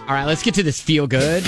All 0.00 0.14
right, 0.14 0.24
let's 0.24 0.42
get 0.42 0.54
to 0.54 0.62
this 0.62 0.80
feel 0.80 1.06
good. 1.06 1.44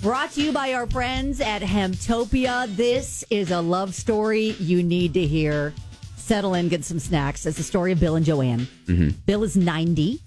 Brought 0.00 0.30
to 0.32 0.42
you 0.42 0.52
by 0.52 0.72
our 0.72 0.86
friends 0.86 1.40
at 1.40 1.62
Hemtopia. 1.62 2.74
This 2.76 3.24
is 3.28 3.50
a 3.50 3.60
love 3.60 3.94
story 3.94 4.50
you 4.60 4.82
need 4.82 5.14
to 5.14 5.26
hear. 5.26 5.74
Settle 6.16 6.54
in, 6.54 6.68
get 6.68 6.84
some 6.84 6.98
snacks. 6.98 7.44
It's 7.44 7.56
the 7.56 7.62
story 7.62 7.92
of 7.92 8.00
Bill 8.00 8.16
and 8.16 8.24
Joanne. 8.24 8.68
Mm-hmm. 8.86 9.08
Bill 9.26 9.42
is 9.42 9.56
90, 9.56 10.20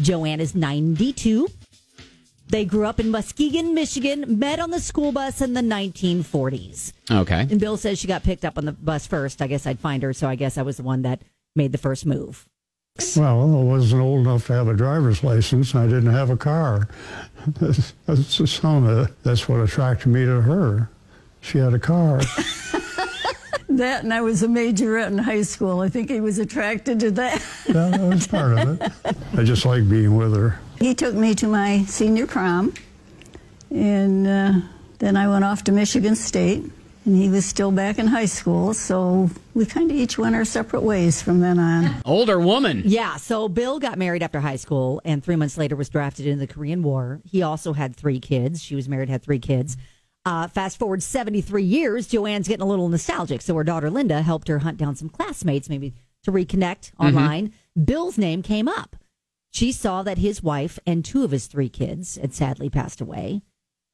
Joanne 0.00 0.40
is 0.40 0.54
92. 0.54 1.48
They 2.48 2.64
grew 2.64 2.86
up 2.86 3.00
in 3.00 3.10
Muskegon, 3.10 3.74
Michigan, 3.74 4.38
met 4.38 4.60
on 4.60 4.70
the 4.70 4.80
school 4.80 5.12
bus 5.12 5.40
in 5.40 5.52
the 5.54 5.60
1940s. 5.60 6.92
Okay. 7.10 7.40
And 7.40 7.58
Bill 7.58 7.76
says 7.76 7.98
she 7.98 8.06
got 8.06 8.22
picked 8.22 8.44
up 8.44 8.56
on 8.56 8.64
the 8.64 8.72
bus 8.72 9.06
first. 9.06 9.42
I 9.42 9.48
guess 9.48 9.66
I'd 9.66 9.80
find 9.80 10.02
her, 10.02 10.12
so 10.12 10.28
I 10.28 10.36
guess 10.36 10.56
I 10.56 10.62
was 10.62 10.76
the 10.76 10.82
one 10.82 11.02
that 11.02 11.22
made 11.56 11.72
the 11.72 11.78
first 11.78 12.06
move. 12.06 12.46
Well, 13.16 13.58
I 13.60 13.62
wasn't 13.62 14.02
old 14.02 14.26
enough 14.26 14.46
to 14.46 14.54
have 14.54 14.68
a 14.68 14.74
driver's 14.74 15.22
license. 15.22 15.74
and 15.74 15.82
I 15.82 15.86
didn't 15.86 16.12
have 16.12 16.30
a 16.30 16.36
car. 16.36 16.88
That's, 17.60 17.92
that's, 18.06 18.50
some 18.50 18.84
of 18.86 19.06
it. 19.06 19.22
that's 19.22 19.48
what 19.48 19.60
attracted 19.60 20.08
me 20.08 20.24
to 20.24 20.40
her. 20.40 20.90
She 21.40 21.58
had 21.58 21.74
a 21.74 21.78
car. 21.78 22.20
That 23.68 24.04
and 24.04 24.14
I 24.14 24.20
was 24.20 24.42
a 24.42 24.46
majorette 24.46 25.08
in 25.08 25.18
high 25.18 25.42
school. 25.42 25.80
I 25.80 25.88
think 25.88 26.08
he 26.08 26.20
was 26.20 26.38
attracted 26.38 27.00
to 27.00 27.10
that. 27.12 27.42
Yeah, 27.66 27.90
that 27.90 28.00
was 28.00 28.26
part 28.26 28.58
of 28.58 28.80
it. 28.80 28.92
I 29.36 29.42
just 29.42 29.66
like 29.66 29.88
being 29.88 30.16
with 30.16 30.34
her. 30.34 30.58
He 30.78 30.94
took 30.94 31.14
me 31.14 31.34
to 31.34 31.48
my 31.48 31.82
senior 31.84 32.26
prom, 32.26 32.72
and 33.70 34.26
uh, 34.26 34.52
then 34.98 35.16
I 35.16 35.28
went 35.28 35.44
off 35.44 35.64
to 35.64 35.72
Michigan 35.72 36.14
State, 36.14 36.64
and 37.06 37.16
he 37.16 37.28
was 37.28 37.46
still 37.46 37.70
back 37.70 37.98
in 37.98 38.08
high 38.08 38.26
school. 38.26 38.74
So 38.74 39.30
we 39.54 39.64
kind 39.64 39.90
of 39.90 39.96
each 39.96 40.18
went 40.18 40.34
our 40.34 40.44
separate 40.44 40.82
ways 40.82 41.22
from 41.22 41.40
then 41.40 41.58
on. 41.58 42.02
Older 42.04 42.38
woman. 42.38 42.82
Yeah, 42.84 43.16
so 43.16 43.48
Bill 43.48 43.78
got 43.78 43.96
married 43.96 44.22
after 44.22 44.40
high 44.40 44.56
school 44.56 45.00
and 45.04 45.24
three 45.24 45.36
months 45.36 45.56
later 45.56 45.76
was 45.76 45.88
drafted 45.88 46.26
into 46.26 46.40
the 46.44 46.52
Korean 46.52 46.82
War. 46.82 47.20
He 47.24 47.42
also 47.42 47.72
had 47.72 47.96
three 47.96 48.20
kids. 48.20 48.62
She 48.62 48.74
was 48.74 48.88
married, 48.88 49.08
had 49.08 49.22
three 49.22 49.38
kids. 49.38 49.76
Uh, 50.24 50.48
fast 50.48 50.76
forward 50.76 51.02
73 51.04 51.62
years, 51.62 52.08
Joanne's 52.08 52.48
getting 52.48 52.62
a 52.62 52.68
little 52.68 52.88
nostalgic. 52.88 53.40
So 53.40 53.54
her 53.54 53.64
daughter 53.64 53.88
Linda 53.90 54.22
helped 54.22 54.48
her 54.48 54.58
hunt 54.58 54.76
down 54.76 54.96
some 54.96 55.08
classmates, 55.08 55.68
maybe 55.68 55.94
to 56.24 56.32
reconnect 56.32 56.90
online. 56.98 57.52
Bill's 57.82 58.18
name 58.18 58.42
came 58.42 58.66
up. 58.66 58.96
She 59.52 59.70
saw 59.70 60.02
that 60.02 60.18
his 60.18 60.42
wife 60.42 60.80
and 60.84 61.04
two 61.04 61.22
of 61.22 61.30
his 61.30 61.46
three 61.46 61.68
kids 61.68 62.16
had 62.16 62.34
sadly 62.34 62.68
passed 62.68 63.00
away 63.00 63.42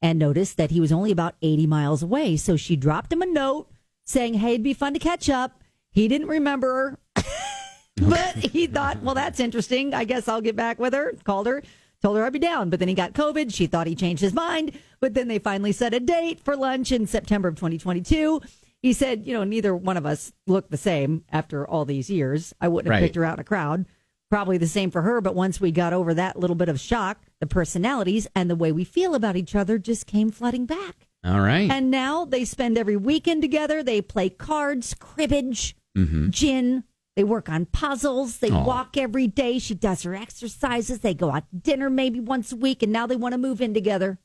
and 0.03 0.19
noticed 0.19 0.56
that 0.56 0.72
he 0.72 0.81
was 0.81 0.92
only 0.92 1.11
about 1.12 1.36
80 1.41 1.67
miles 1.67 2.03
away. 2.03 2.36
So 2.36 2.56
she 2.56 2.77
dropped 2.77 3.12
him 3.12 3.22
a 3.22 3.27
note 3.27 3.69
saying, 4.05 4.34
Hey, 4.34 4.55
it'd 4.55 4.62
be 4.64 4.75
fun 4.75 4.92
to 4.95 4.98
catch 4.98 5.31
up. 5.31 5.62
He 5.92 6.08
didn't 6.08 6.27
remember 6.28 6.98
her. 7.17 7.22
but 7.97 8.34
he 8.36 8.67
thought, 8.67 9.03
well, 9.03 9.14
that's 9.14 9.41
interesting. 9.41 9.95
I 9.95 10.05
guess 10.05 10.27
I'll 10.28 10.41
get 10.41 10.56
back 10.56 10.78
with 10.78 10.92
her. 10.95 11.12
Called 11.25 11.47
her, 11.47 11.62
told 12.03 12.17
her 12.17 12.25
I'd 12.25 12.33
be 12.33 12.39
down. 12.39 12.69
But 12.70 12.78
then 12.80 12.89
he 12.89 12.95
got 12.95 13.12
COVID. 13.12 13.55
She 13.55 13.67
thought 13.67 13.86
he 13.86 13.95
changed 13.95 14.23
his 14.23 14.34
mind. 14.34 14.73
But 15.00 15.14
then 15.14 15.28
they 15.28 15.39
finally 15.39 15.73
set 15.73 15.95
a 15.95 16.00
date 16.00 16.41
for 16.41 16.56
lunch 16.56 16.91
in 16.92 17.06
September 17.06 17.48
of 17.48 17.55
2022. 17.56 18.41
He 18.80 18.92
said, 18.92 19.25
you 19.27 19.33
know, 19.34 19.45
neither 19.45 19.77
one 19.77 19.97
of 19.97 20.05
us 20.06 20.33
look 20.48 20.69
the 20.70 20.77
same 20.77 21.25
after 21.30 21.64
all 21.69 21.84
these 21.84 22.11
years. 22.11 22.53
I 22.61 22.67
wouldn't 22.69 22.92
have 22.92 23.00
Right. 23.00 23.06
picked 23.06 23.14
her 23.17 23.25
out 23.25 23.34
in 23.36 23.41
a 23.41 23.45
crowd. 23.45 23.86
Probably 24.28 24.58
the 24.58 24.67
same 24.67 24.91
for 24.91 25.03
her. 25.03 25.20
But 25.20 25.36
once 25.36 25.61
we 25.61 25.70
got 25.70 25.92
over 25.92 26.14
that 26.14 26.39
little 26.39 26.56
bit 26.56 26.69
of 26.69 26.80
shock, 26.80 27.20
the 27.42 27.46
personalities 27.48 28.28
and 28.36 28.48
the 28.48 28.54
way 28.54 28.70
we 28.70 28.84
feel 28.84 29.16
about 29.16 29.34
each 29.34 29.56
other 29.56 29.76
just 29.76 30.06
came 30.06 30.30
flooding 30.30 30.64
back. 30.64 31.08
All 31.24 31.40
right. 31.40 31.68
And 31.68 31.90
now 31.90 32.24
they 32.24 32.44
spend 32.44 32.78
every 32.78 32.96
weekend 32.96 33.42
together. 33.42 33.82
They 33.82 34.00
play 34.00 34.30
cards, 34.30 34.94
cribbage, 34.94 35.74
mm-hmm. 35.98 36.30
gin. 36.30 36.84
They 37.16 37.24
work 37.24 37.48
on 37.48 37.66
puzzles. 37.66 38.38
They 38.38 38.52
Aw. 38.52 38.62
walk 38.62 38.96
every 38.96 39.26
day. 39.26 39.58
She 39.58 39.74
does 39.74 40.04
her 40.04 40.14
exercises. 40.14 41.00
They 41.00 41.14
go 41.14 41.32
out 41.32 41.50
to 41.50 41.56
dinner 41.56 41.90
maybe 41.90 42.20
once 42.20 42.52
a 42.52 42.56
week. 42.56 42.80
And 42.80 42.92
now 42.92 43.08
they 43.08 43.16
want 43.16 43.32
to 43.32 43.38
move 43.38 43.60
in 43.60 43.74
together. 43.74 44.20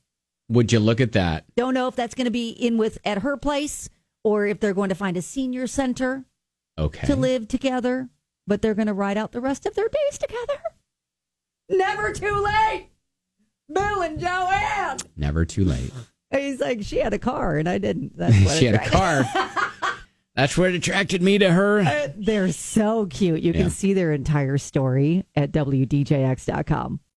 Would 0.48 0.70
you 0.70 0.78
look 0.78 1.00
at 1.00 1.10
that? 1.10 1.44
Don't 1.56 1.74
know 1.74 1.88
if 1.88 1.96
that's 1.96 2.14
going 2.14 2.26
to 2.26 2.30
be 2.30 2.50
in 2.50 2.78
with 2.78 2.98
at 3.04 3.22
her 3.22 3.36
place 3.36 3.90
or 4.22 4.46
if 4.46 4.60
they're 4.60 4.74
going 4.74 4.90
to 4.90 4.94
find 4.94 5.16
a 5.16 5.22
senior 5.22 5.66
center 5.66 6.24
Okay. 6.78 7.04
to 7.08 7.16
live 7.16 7.48
together. 7.48 8.10
But 8.46 8.62
they're 8.62 8.74
going 8.74 8.86
to 8.86 8.94
ride 8.94 9.18
out 9.18 9.32
the 9.32 9.40
rest 9.40 9.66
of 9.66 9.74
their 9.74 9.88
days 9.88 10.18
together. 10.18 10.60
Never 11.68 12.12
too 12.12 12.44
late. 12.44 12.90
Joanne. 14.16 14.98
Never 15.16 15.44
too 15.44 15.64
late. 15.64 15.92
He's 16.30 16.60
like, 16.60 16.82
she 16.82 16.98
had 16.98 17.12
a 17.12 17.18
car 17.18 17.56
and 17.58 17.68
I 17.68 17.78
didn't. 17.78 18.16
That's 18.16 18.38
what 18.44 18.56
she 18.56 18.66
had 18.66 18.74
a 18.76 18.88
car. 18.88 19.24
That's 20.34 20.56
what 20.56 20.70
attracted 20.70 21.20
me 21.20 21.38
to 21.38 21.50
her. 21.50 21.80
Uh, 21.80 22.08
they're 22.16 22.52
so 22.52 23.06
cute. 23.06 23.42
You 23.42 23.52
can 23.52 23.70
see 23.70 23.92
their 23.92 24.12
entire 24.12 24.56
story 24.56 25.24
at 25.34 25.50
WDJX.com. 25.50 27.00